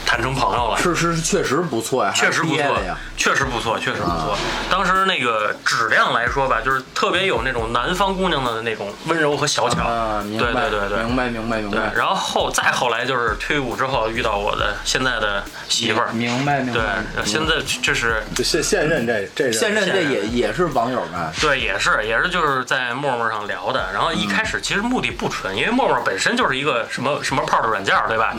[0.08, 0.78] 谈成朋友了。
[0.78, 2.80] 是是确实不错呀，确实不错
[3.18, 4.38] 确实不错，确实不错。
[4.70, 9.84] 当时那个质量来说吧，就是特别有那种南方姑娘的那种温柔和小巧。
[9.84, 11.04] 啊，明对白，对对对。
[11.04, 16.80] 明白明白明对白，，然后后再后来就是退伍之后遇到我的现在的媳妇儿，明白明白
[17.14, 28.34] 对。，现在这是现现任这这，现任这也也是网友们，对，也是也是就是在陌陌上聊的，然后一开始其实目的不纯，因为陌陌本身就是一个什么什么炮的软件，对吧？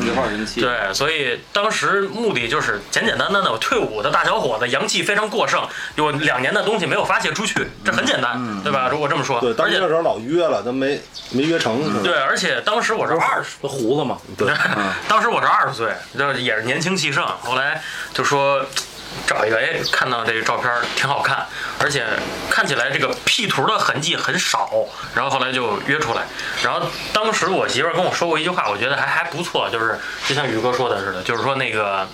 [0.54, 5.60] 对，所以当时目的就是简简单单的，我退伍的大小伙子，阳气非常过剩，
[5.96, 8.88] 有两年的东西没有发泄出去，这很简单，对吧？
[8.88, 11.00] 如果这么说，对，当而且那时候老约了，都没
[11.32, 12.00] 没约成。
[12.04, 14.54] 对，而且当时我是二十，这胡子嘛， 对，
[15.08, 17.82] 当时我是二十岁，就是也是年轻气盛，后来
[18.14, 18.64] 就说。
[19.26, 21.46] 找一个，哎，看到这个照片挺好看，
[21.78, 22.04] 而且
[22.50, 24.70] 看起来这个 P 图的痕迹很少，
[25.14, 26.22] 然后后来就约出来，
[26.62, 32.06] 然后当时我媳妇跟我说过一句话，我觉得还还不错，就是就像宇哥说的似的，就是说那个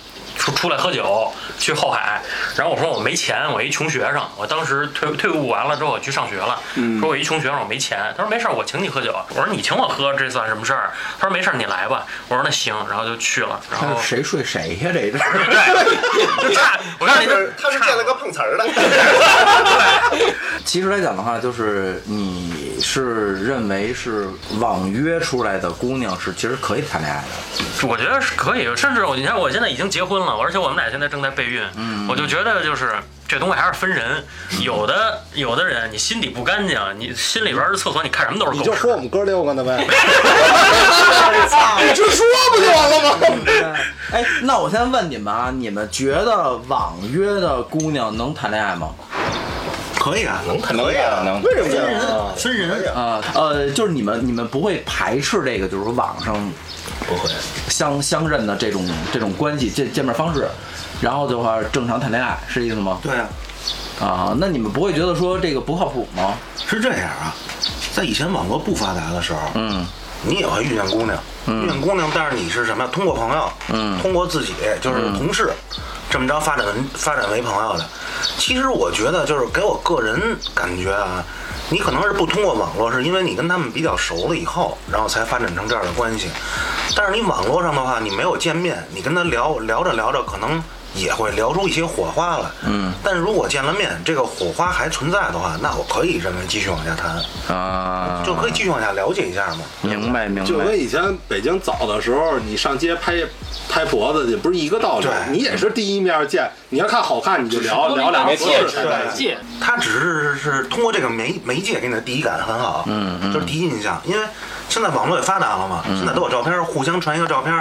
[0.45, 2.21] 出出来喝酒去后海，
[2.55, 6.61] 然后我说我没钱，我一穷学生，我当时退退伍完了之后我去上学了，
[6.99, 10.91] 说我一穷学生我没钱，他说没事儿，我请你喝酒，我说你请我喝这算什么事儿？
[11.19, 14.91] 他说没事儿你来吧，我说那行，然后就去了，然后谁睡谁呀？
[14.93, 15.11] 这是？
[15.17, 18.65] 对，就差我告诉你，他是他是见了个碰瓷儿的，
[20.65, 24.27] 其实来讲的话，就是你是认为是
[24.59, 32.07] 网约出来的姑娘是其实可以谈恋爱的，我觉得是可以，甚至我你看我现在已经结婚了，而且我们俩现在正在备孕，嗯。
[32.07, 32.95] 我就觉得就是
[33.27, 34.23] 这东西还是分人，
[34.61, 38.91] 有的有的人你心底不干净，你心里边的厕所你看什么都是狗屎你就说。
[38.93, 39.77] 我们哥六个呢呗，
[41.87, 43.17] 你就说不就完了吗？
[44.11, 48.89] 哎，那我先问你们啊，你们觉得网约的姑娘能谈恋爱吗？
[49.99, 51.41] 可以啊，能可能呀，能。
[51.41, 51.99] 为什么分人？
[52.35, 56.35] 分人，啊、呃，就是你们你们不会排斥这个，就是说网上
[57.07, 57.27] 不会，
[57.69, 60.47] 相相认的这种这种关系见见面方式，
[61.05, 62.97] 然后的话正常谈恋爱是这意思吗？
[63.03, 63.27] 对啊，
[64.01, 66.33] 啊，那你们不会觉得说这个不靠谱吗？
[66.67, 67.31] 是这样啊，
[67.93, 69.85] 在以前网络不发达的时候，嗯
[70.23, 71.15] 你也会遇见姑娘，
[71.45, 72.89] 遇见姑娘，但是你是什么呀？
[72.91, 75.53] 通过朋友，嗯通过自己就是同事，
[76.09, 76.65] 这么着发展
[76.95, 77.85] 发展为朋友的。
[78.39, 81.23] 其实我觉得就是给我个人感觉啊，
[81.69, 86.29] 你可能是不通过网络，是因为你跟他们比较熟了以后，然后才发展成这样的关系。
[86.95, 90.63] 但是你网络上的话，你没有见面，你跟他聊聊着聊着，可能
[90.95, 92.45] 也会聊出一些火花来。
[92.65, 99.59] 嗯，但是如果见了面，这个火花还存在的话，那我可以认为继续往下谈，啊，就可以继续往下了解一下嘛。
[99.81, 100.45] 明白明白。
[100.45, 103.13] 就跟以前北京早的时候，你上街拍
[103.69, 105.13] 拍婆子去，不是一个道理对。
[105.31, 109.07] 你也是第一面见，你要看好看你就聊聊两个没合适戒指的。
[109.13, 114.25] 戒，他只是是通过这个媒媒介给你的第一感很好，嗯嗯就是第一印象，因为
[114.69, 117.53] 现在网络也发达了嘛，现在都有照片，互相传一个照片，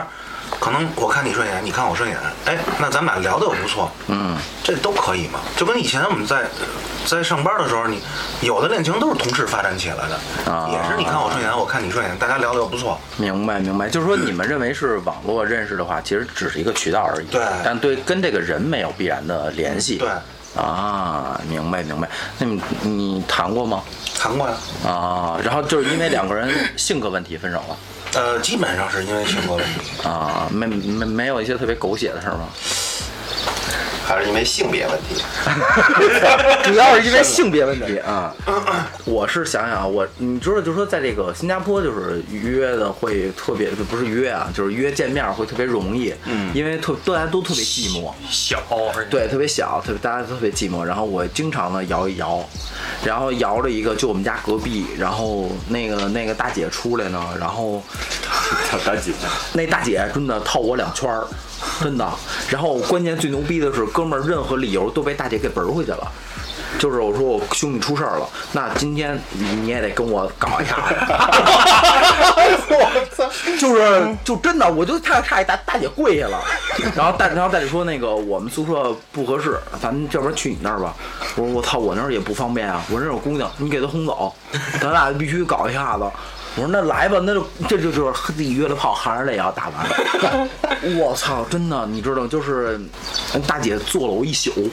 [0.60, 6.44] 可能我看你顺眼，你看我顺眼，哎，那咱们俩聊的又不错，嗯，这都可以嘛，就跟以前我们在
[7.06, 8.00] 在上班的时候，你
[8.40, 10.68] 有的恋情都是同事发展起来的，啊。
[10.72, 17.42] 也是你看我顺眼，我看你顺眼，大家聊的又不错，明白明白，就是说你们认为是网络认识的话，其实只是一个渠道而已，对。
[17.64, 20.08] 但对跟这个人没有必然的联系，对，
[20.56, 22.08] 啊，明白明白。
[22.38, 23.82] 那你你谈过吗？
[24.18, 24.54] 谈过呀，
[24.86, 27.76] 啊，然后就是因为两个人性格问题分手了
[28.14, 32.48] 呃，基本上是因为全国问题，啊，没没没有一些特别狗血的事儿吗？
[34.06, 35.22] 还是因为性别问题。
[36.64, 38.34] 主要是因为性别问题啊。
[39.04, 48.60] 我是想想啊，我你知道，就是说在这个新加坡，就是约的会特别，不是约啊，就是约见面会特别容易，嗯，因为特大家都特别寂寞，小，
[49.10, 50.82] 对，特别小，特别大家都特别寂寞。
[50.82, 52.42] 然后我经常呢摇一摇，
[53.04, 57.82] 然后摇着一个就我们家隔壁，然后那个那个大姐出来呢，然后
[58.84, 59.12] 大姐，
[59.52, 61.26] 那大姐真的套我两圈儿，
[61.82, 62.08] 真的。
[62.48, 66.10] 然后关键最牛逼的是，哥们儿任何理由都被大姐给驳回去了。
[66.76, 70.76] 就是我说我兄弟出事儿了，那今天你你也得跟我搞一下。
[72.36, 73.24] 我操！
[73.60, 76.42] 就是就真的，我就差差一大大姐跪下了，
[76.96, 80.92] 然后大然后大姐说那个我们宿舍不合适，咱们要不然去你那儿吧。
[81.36, 84.34] 我说我操，我那儿也不方便啊，我这儿有姑娘，你给她轰走，
[84.80, 86.04] 咱俩必须搞一下子。
[86.56, 90.48] 我说那来吧，那就这就就是自己约了炮，含着泪也要打完。
[90.98, 92.80] 我操，真的，你知道，就是
[93.46, 94.52] 大姐坐了我一宿，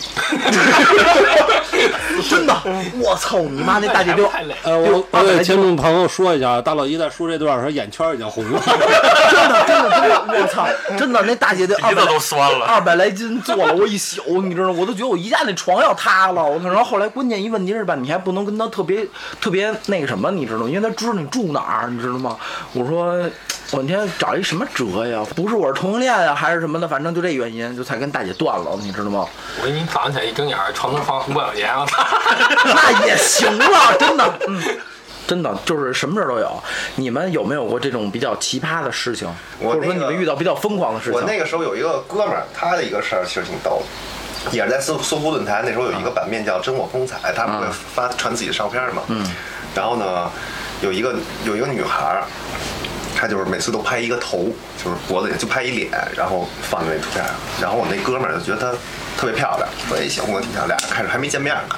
[2.29, 2.55] 真的，
[2.99, 3.79] 我操你妈！
[3.79, 8.61] 那大姐就太累呃，我我给听众朋友说一下，大老一在说这段的时候，眼圈已经红了。
[9.31, 10.67] 真的真的真的，我操，
[10.97, 12.65] 真的那大姐这二鼻子都酸了。
[12.65, 14.75] 二百来斤坐了我一宿，你知道吗？
[14.77, 16.43] 我都觉得我一下那床要塌了。
[16.43, 16.67] 我操！
[16.67, 19.07] 然后后来关键一问题是吧，你还不能跟他特别
[19.39, 20.69] 特别那个什么，你知道吗？
[20.69, 22.37] 因为他知道你住哪儿，你知道吗？
[22.73, 23.17] 我说
[23.71, 25.23] 我那天找一什么辙呀？
[25.35, 26.87] 不是我是同性恋呀，还是什么的？
[26.87, 29.25] 反正就这原因，就才跟大姐断了，你知道吗？
[29.61, 32.03] 我给你早上起来一睁眼，床头放五百块钱，我操！
[32.65, 34.61] 那也行了，真的，嗯。
[35.27, 36.61] 真的就是什么事儿都有，
[36.95, 39.25] 你们有没有过这种比较奇葩的事情，
[39.59, 41.13] 我或者说你们遇到比较疯狂的事情？
[41.13, 43.81] 我那个时候有一个哥们儿，他的一个事儿其实挺逗
[44.43, 49.03] 的，也是在搜搜狐论坛那时候有一个版面叫“真我风采”，他们会发传自己的照片嘛。
[49.07, 49.25] 嗯。
[49.73, 50.29] 然后呢，
[50.81, 51.15] 有一个
[51.45, 52.23] 有一个女孩，
[53.15, 54.51] 她就是每次都拍一个头，
[54.83, 57.33] 就是脖子也就拍一脸，然后放在那图片上。
[57.61, 58.77] 然后我那哥们就觉得她
[59.17, 61.75] 特别漂亮，所以小姑娘挺漂亮，俩人开始还没见面呢。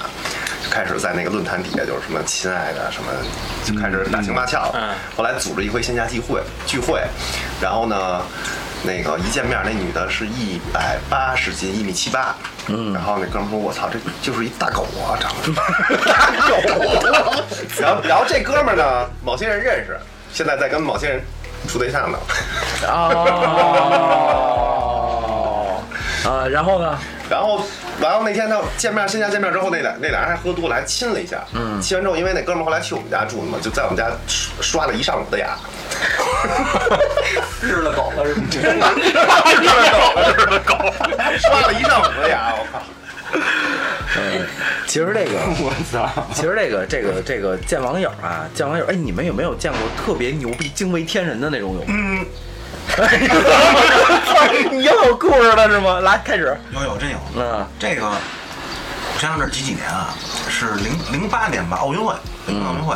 [0.63, 3.12] 就开始在那个论坛底下就是什么亲爱的什么，
[3.65, 4.72] 就开始打情骂俏。
[4.74, 7.02] 嗯后来组织一回线下聚会聚会，
[7.62, 8.22] 然后呢，
[8.84, 12.34] 那个一见面那女的是一百八十斤，一米七八。
[12.67, 15.52] 嗯，然后那哥们说：“我操，这就是一大狗啊，长得
[16.06, 16.56] 大狗。”
[17.78, 20.00] 然后，然后这哥们儿呢，某些人认识，
[20.32, 21.22] 现在在跟某些人
[21.67, 22.17] 处对象呢。
[22.88, 24.53] 哦，
[26.25, 26.97] 呃，然后呢？
[27.29, 27.62] 然后，
[27.99, 31.43] 完了那天他见面线下见面之后，那俩那俩人还喝多了，还亲了一下。
[31.53, 35.57] 嗯，亲完之后，因为那哥们儿后来去我们家住嘛，就在我们家刷刷了一上午的牙。
[37.62, 38.43] 日了狗了是吗？
[38.51, 40.75] 真的，日了狗了，日了狗，
[41.39, 42.79] 刷了一上午的牙，我靠！
[44.86, 46.27] 其实这个， 我操！
[46.33, 51.83] 其实这个这个这个见网友啊，见网友，哎，你们有没有见过特别牛逼、惊为天人的那种有？
[51.88, 52.25] 嗯。
[54.72, 56.00] 你又有故事了是吗？
[56.02, 56.58] 来，开始。
[56.72, 57.17] 有有真有。
[57.36, 60.10] 嗯，这个我想想这是几几年啊？
[60.50, 62.13] 是零零八年吧，奥运会，
[62.48, 62.96] 奥运会。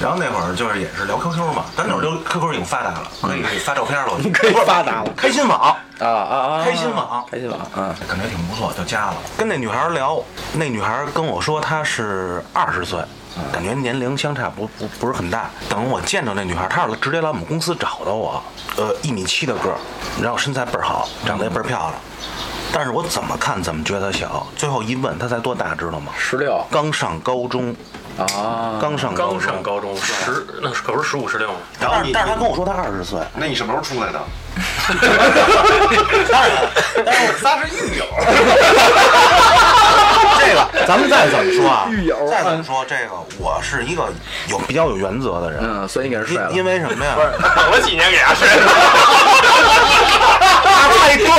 [0.00, 6.64] 然后那会儿就是也是聊 QQ 嘛，咱那会儿就 QQ 已经发达了，可以发照片了，可以发 达了开心网，啊啊啊！
[6.64, 9.14] 开心网开心网，嗯，感觉挺不错，就加了。
[9.36, 10.20] 跟那女孩聊，
[10.54, 12.98] 那女孩跟我说她是二十岁，
[13.52, 15.50] 感觉年龄相差不不不是很大。
[15.68, 18.42] 等我见着那女孩，她是直接来我们公司找到我，
[18.76, 19.76] 呃，一米七的个儿，
[20.22, 21.94] 然后身材倍儿好，长得也倍儿漂亮。
[22.72, 26.12] 但是我怎么看怎么觉得她小，最后一问她才多大，知道吗？
[26.18, 27.74] 十六刚上高中，
[28.18, 29.62] 啊，刚上高刚上。
[29.62, 31.58] 高中十，那可不是十五十六吗？
[31.78, 34.20] 但是但是她跟我说她二十岁，那你什么时候出来的？
[36.30, 36.50] 当然，
[37.04, 38.04] 但是仨是狱友，
[40.46, 44.08] 这个咱们再怎么说啊，狱友再怎么说这个，我是一个
[44.48, 46.64] 有比较有原则的人，嗯，所以你给人睡了因。
[46.64, 47.14] 为什么呀？
[47.56, 48.72] 等了几年给他睡了。
[50.98, 51.34] 太对了，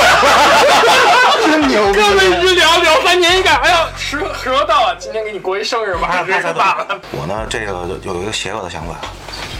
[1.44, 2.00] 真牛逼！
[2.00, 7.00] 根本一直聊聊三年，一看，哎呀，时时候到了，今天给你过一生日吧，他这他个大了。
[7.10, 8.94] 我呢，这个有有一个邪恶的想法，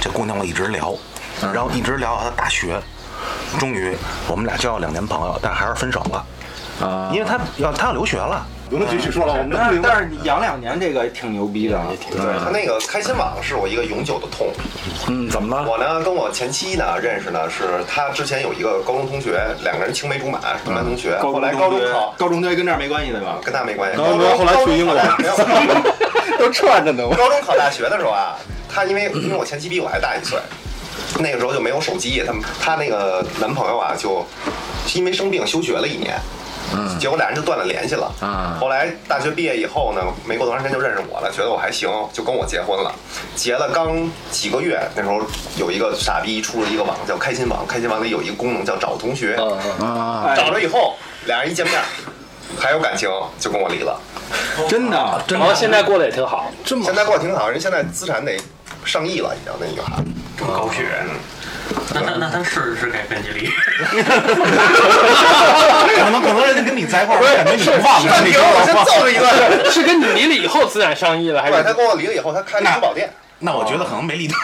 [0.01, 0.95] 这姑娘我一直聊，
[1.43, 2.81] 嗯然后一直聊到她大学，
[3.59, 3.97] 终于
[4.29, 6.25] 我们俩交了两年朋友，但还是分手了，
[6.87, 8.47] 啊，因为她要她要留学了。
[8.69, 9.81] 不用继续说了，我们都但是。
[9.83, 14.49] 但是养两年这个挺牛逼的，对他那个开心网是我一个永久的痛。
[15.09, 15.71] 嗯，怎么了？
[15.71, 21.17] 我呢跟我前妻呢认识呢，是他之前有一个高中同学，两个人青梅竹马，是同班同学。
[21.19, 23.39] 后来高中考高中同学跟这儿没关系对吧？
[23.45, 23.97] 跟他没关系。
[23.97, 27.05] 高中后来去英国高中考大学 都串着呢。
[27.17, 28.37] 高中考大学的时候啊，
[28.69, 30.39] 他因为因为我前妻比我还大一岁，
[31.21, 34.27] 那个时候就没有手机，他们他那个男朋友啊就
[34.95, 36.19] 因为生病休学了一年。
[36.77, 36.99] 嗯。
[36.99, 38.57] 结果俩人就断了联系了啊。
[38.61, 42.95] 后来大学毕业以后呢，没过多长时间就认识我了，觉得我还行，就跟我结婚了。
[43.35, 45.21] 结了刚几个月，那时候
[45.57, 49.37] 有一个傻逼出了一个网叫开心网，开心网里有一个功能叫找同学，
[49.81, 50.95] 啊，找着以后
[51.27, 51.81] 俩人一见面
[52.59, 53.09] 还有感情，
[53.39, 54.01] 就跟我离了。
[54.69, 58.37] 真的，真然后现在过得也挺好，这么现在过得挺好，人现在资产得
[58.85, 60.03] 上亿了，已经那女孩。
[60.37, 60.85] 这么狗血，
[61.95, 63.47] 那那那他是是该跟你离？
[65.97, 68.45] 可能可能人家跟你在一块儿，感觉你忘了，你知道
[68.75, 68.85] 吗？
[68.85, 69.71] 揍了一顿。
[69.71, 73.11] 是跟你离了以后资产上亿了，还是，他跟我离了以后，他开了珠宝店。
[73.39, 74.37] 那我觉得可能没理错，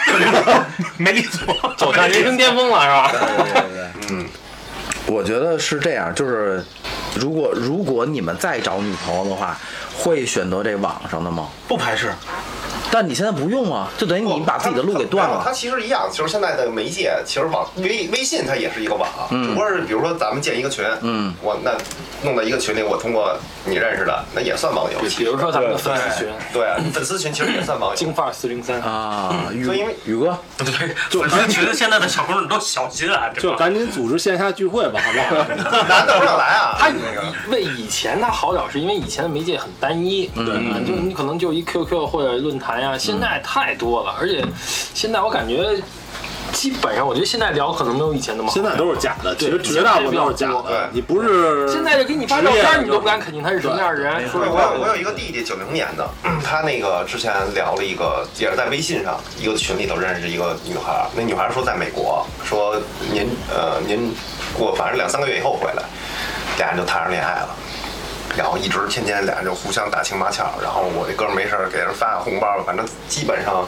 [0.97, 1.73] 没离错。
[1.77, 3.11] 走上人生巅峰了，是吧？
[3.11, 4.25] 对对对，嗯，
[5.07, 6.63] 我觉得是这样，就是
[7.15, 9.57] 如果如果你们再找女朋友的话，
[9.97, 11.47] 会选择这网上的吗？
[11.67, 12.11] 不排斥，
[12.93, 15.55] 但你现在不用啊，就等于你把自己的路给断了它了。
[15.55, 21.71] 其实一样，就是现在的媒介，其实网微微信它也是一个网，只不过是比如说咱们建一个群，嗯，我那
[22.23, 24.99] 弄到一个群里，我通过你认识的，那也算网友。
[25.17, 27.95] 比如说咱们的粉丝群，对粉丝群其实也算网友。
[27.95, 35.81] 京范儿四零三，啊，宇所以因为宇哥，对，粉丝群现在的小姑娘都小心啊，这个就赶紧组织线下聚会吧，好不好？
[35.89, 40.77] 男的不想来啊， 他那个为以前他好点，是因为以前的媒介很单一，对吧？
[40.85, 44.45] 就你可能就一 QQ 或者论坛呀，现在太多了，而且
[44.93, 45.75] 现在我感觉
[46.51, 48.53] 基本上，我觉得现在聊可能没有以前那么好。
[48.53, 50.89] 现在都是假的，其实绝大部分都是假对的。
[50.91, 54.13] 你不是现在就给你发照片，你都不敢肯定他是什么样的人。
[54.33, 56.07] 我有，我有一个弟弟，九零年的，
[56.43, 62.75] 他那个之前聊了一个，也是在微信上一个群里头认识一个女孩儿，那女孩儿说在美国，说
[63.11, 64.13] 您呃您
[64.53, 65.83] 过反正两三个月以后回来，
[66.59, 67.55] 俩人就谈上恋爱了。
[68.35, 73.67] 然后一直天天俩人就互相打情骂俏，然后我这哥们儿没事儿给人发红包，反正基本上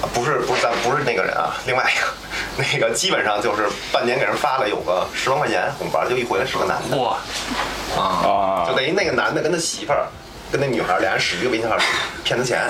[0.00, 2.06] 呃不是不是咱不是那个人啊，另外一个
[2.72, 7.16] 那个基本上就是半年给人发了有个十万块钱红包，就一回来是个男的，哇，
[7.96, 10.06] 啊就等于那个男的跟他媳妇儿
[10.54, 11.76] 跟那女孩俩人使一个微信号
[12.22, 12.60] 骗他钱，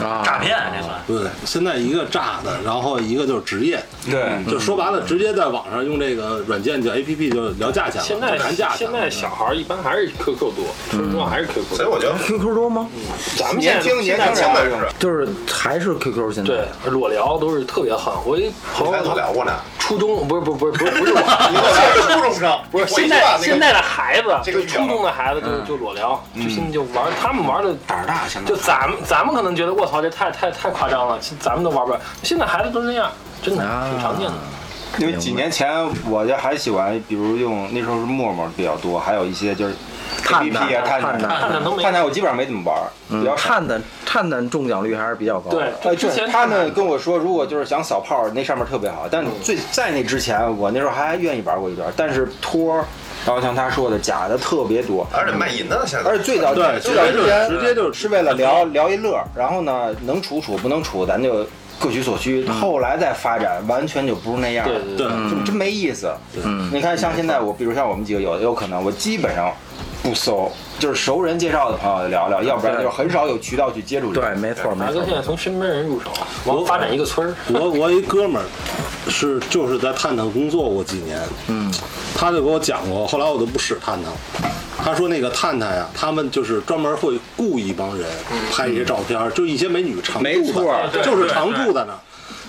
[0.00, 0.98] 啊，诈骗这算。
[1.06, 3.78] 对，现在一个诈的，然后一个就是职业，
[4.10, 11.76] 对，就说白了，直接在网上用这个软件叫 APP 就聊价钱了，现在就谈价钱现在小孩一般还是 QQ 多，说实话还是 QQ 多。
[11.76, 12.88] 所以我觉得 QQ 多吗？
[13.36, 16.48] 咱们年轻年轻人用轻的是，就是还是 QQ 现在。
[16.50, 18.10] 对裸聊都是特别狠。
[18.24, 19.52] 我一朋友都聊过呢。
[19.84, 21.20] 初中不是不是不是不是不是我，
[22.14, 32.00] 初中生，不是现在现在的孩子，这个就初中的孩子就就裸聊，就现在就玩，他们玩的胆儿大，现在就咱们咱们可能觉得我操这太太太夸张了，咱们都玩不了。
[32.22, 33.86] 现在孩子都那样，真的啊。
[33.90, 34.34] 挺常见的。
[34.96, 35.68] 因为几年前
[36.08, 39.74] 我就还喜欢，比如用那时候是陌陌比较多，还有一些就是
[40.24, 42.76] 探 APP 啊，探探探探探，我基本上没怎么玩，
[43.20, 43.48] 比较少。
[43.48, 45.56] 探探探探中奖率还是比较高的。
[45.56, 49.06] 对，呃，之前对，他们跟我说，如果就是想扫炮，那上面特别好。
[49.10, 51.92] 但最在那之前，我那时候还愿意玩过一段。
[51.96, 52.84] 但是托儿
[53.26, 61.46] 然后像他说的，假的特别多，而且卖淫的现在，而且最早对最早之前直接就是是为了聊聊一乐，然后呢，能处处不能处，咱就
[61.78, 62.46] 各取所需。
[62.46, 66.12] 后来再发展，完全就不是那样对对就真没意思。
[66.44, 69.50] 嗯，你看像现在我，比如像我们几个有有可能，我基本上
[70.04, 74.26] 不搜，就是熟人介绍的朋友聊聊，要不然就是很少有渠道去接触这个。
[74.26, 75.04] 对，没错没大哥错。
[75.06, 76.12] 现在从身边人入手，
[76.44, 77.34] 我发展一个村儿。
[77.48, 78.44] 我我一哥们儿
[79.10, 81.72] 是就是在探探工作过几年，嗯，
[82.14, 84.16] 他就给我讲过，后来我都不使探探了。
[84.76, 88.06] 他说那个探探呀，他们就是专门会雇一帮人
[88.52, 91.98] 拍一些照片，就一些美女常没住错的，就是常住在那儿。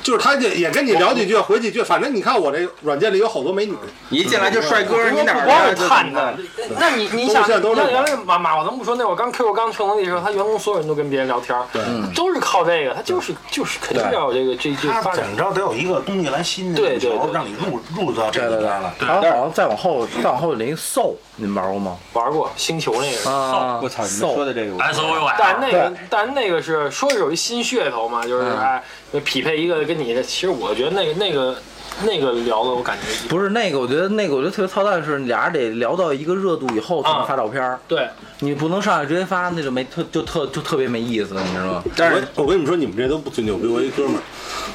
[0.05, 3.75] 就是他就也跟你聊几句，回几句，反正你看我这软件里有好多美女，
[4.11, 6.37] 一进来就帅哥，你哪光是来就探探，
[6.77, 11.81] 那你你想，都现在都是像原来马马化腾不说那会儿刚 QQ 刚成立的时候，他员工所有人都跟别人聊天，对，
[12.13, 15.31] 都是靠这个，他就是就是肯定要有这个这这他发展怎。
[15.31, 18.93] 么着得有一个东西来吸引对对对让你入入到这里边了。
[18.99, 21.97] 然后好像再往后，再往后有那个 Soul，你们玩过吗？
[22.13, 28.57] 玩过星球那个，啊，我操，你们说的这个 S O U 但那个但那个是说是有一新噱头嘛，就是嗯。
[28.59, 28.83] 哎
[29.23, 31.55] 匹配一个跟你的，其实我觉得那个那个
[32.03, 38.09] 那个聊的我感觉不是那个，我觉得那个我觉得特别操蛋，是俩人得聊到一个热度以后才能啊发照片儿，对，
[38.39, 41.83] 你不能上来直接发，那就没特就特就特别没意思，你知道吗？
[41.95, 43.67] 但是我跟你们说，你们这都不最牛逼。
[43.67, 44.21] 我一哥们儿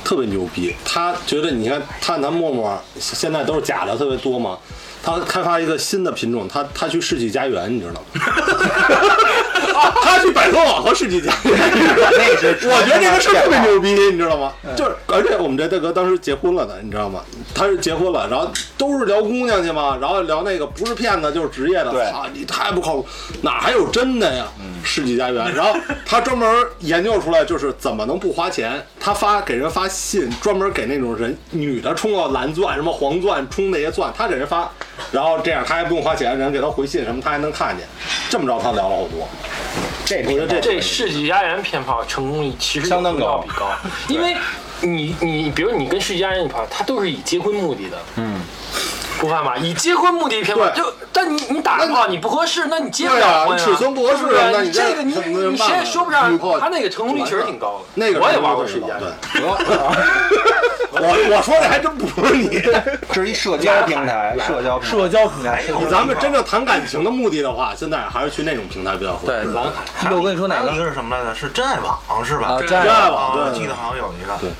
[0.02, 4.58] 特别牛逼，他觉得你看探探陌陌现在都是假的特别多嘛，
[5.02, 8.06] 他开发一个新的品种，他他去世纪佳缘，你知道吗？
[10.02, 14.52] 他去百合网和世纪佳缘，那是我觉得这个事儿特别牛逼，你知道吗？
[14.76, 17.20] 就是而且我们这大哥当时结婚了的，你知道吗？
[17.54, 23.06] 他是结婚了，然后都是聊姑娘去嘛，然后聊那个不是骗子就是职业的，对啊你太不靠谱，
[23.42, 24.46] 哪还有真的呀？
[24.84, 26.48] 世纪佳缘，然后他专门
[26.80, 34.70] 研究出来就是怎么能不花钱，他发给人发信，专门给那种人女的充个蓝钻什么黄钻充那些钻，他给人发，
[35.12, 37.86] 然后这样他还不用花钱，人给他回信什么他还能看见，
[38.28, 39.28] 这么着他聊了好多。
[40.04, 43.70] 这我觉得这这世纪佳缘偏炮成功率其实相当高比高，
[44.08, 44.36] 因为
[44.80, 48.40] 你你比如你跟世纪佳缘一跑，他都是以结婚目的的，嗯，
[49.20, 49.54] 不犯吧？
[49.58, 57.84] 以结婚目的骗婚，就但你你打个炮你不合适，那你结不对啊了婚尺寸不合适那你这个你你谁也说不上他那个成功率确实挺高的。
[57.94, 59.08] 那个我也玩过世纪佳对
[59.42, 59.50] 缘，，
[60.92, 62.48] 我我说的还真不是你。
[63.12, 69.44] 这是一社交平台， 社交社交平台，以咱们真正谈感情的目的的话，现在还是去那种平台比较合适。
[69.44, 70.10] 对，蓝海。
[70.14, 71.34] 我跟你说哪还有一个个是什么来着？
[71.34, 72.48] 是真爱网是吧？
[72.48, 72.58] 啊？
[72.60, 74.36] 真真爱爱网，记得好像有一个。
[74.40, 74.50] 对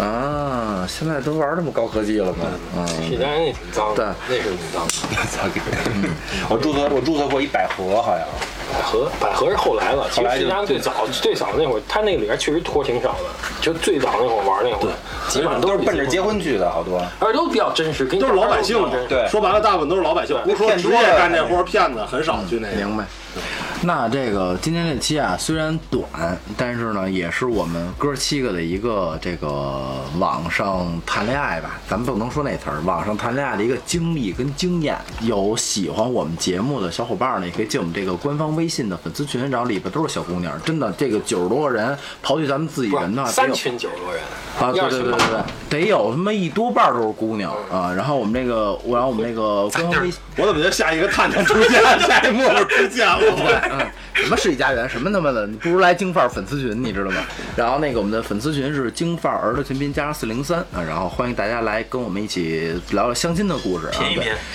[0.00, 2.46] 啊，现在都玩这么高科技了吗？
[2.76, 6.08] 嗯，世纪佳缘那挺脏对的，那是挺脏 的。
[6.48, 8.26] 我注册我注册过一百合，好像
[8.72, 10.06] 百合，百合是后来了。
[10.10, 13.24] 其实后来就世纪佳缘最早最早那会儿，他那个里边确实托挺少的，
[13.60, 14.92] 就最早那会儿玩那会儿，
[15.28, 16.98] 基本上都是奔着结婚去的，好多。
[17.20, 18.78] 而且都比较真实，都是老百姓
[19.08, 22.76] 对说白了，大部分都是老百姓，不说职业干这活儿骗子，很少去那个。
[22.76, 23.04] 明白。
[23.84, 26.04] 那这个今天这期啊，虽然短，
[26.56, 34.96] 但是呢，也是我们哥七个的一个这个网上谈恋爱吧，咱们不能说那词儿，网上谈恋爱的一个经历跟经验。
[35.22, 44.22] 有喜欢我们节目的小伙伴呢，也可以进我们这个官方微信的粉丝群，然后里边都是小姑娘，真的，这个九十多个人，刨去咱们自己人的话，得三有群九十多人
[44.60, 45.18] 啊，对对对对
[45.70, 47.92] 对，得有他妈一多半儿都是姑娘啊。
[47.94, 50.20] 然后我们这个，我然后我们那个官方微信。
[50.36, 53.18] 我怎么觉得下一个探探出现， 下一幕出现了？
[53.70, 57.22] 嗯，什么世纪佳缘，什么他妈的，你不如来京范儿粉丝群，你知道吗？
[57.54, 64.04] 然后那个我们的粉丝群是京范儿儿的全拼加上四零三啊，然后欢迎大家来跟我们一起聊聊相亲的故事啊。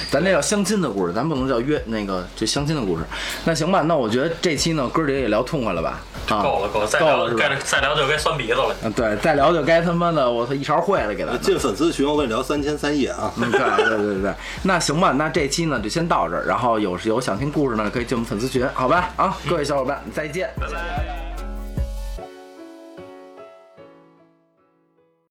[0.10, 3.04] 咱这叫相亲的故事，咱不能叫约那个就相亲的故事。
[3.46, 6.00] 那行吧，那我觉得这期呢，哥儿几个也聊痛快了吧？
[6.30, 7.56] 啊，够了够了，再聊该？
[7.64, 8.76] 再聊就该酸鼻子了。
[8.84, 11.38] 啊，对，再聊就该他妈的我操一勺烩了给他。
[11.38, 13.32] 进粉丝群，我跟你聊三天三夜啊。
[13.38, 14.34] 嗯，对对对对对，
[14.64, 19.10] 那行吧，那这期呢就先到这儿，然后有有想听故事呢，可以进我们粉丝群，好吧？
[19.16, 20.50] 啊，各位小伙伴，再见。
[20.60, 21.57] 拜拜。